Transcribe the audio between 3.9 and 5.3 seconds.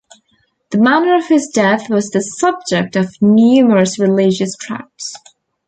religious tracts.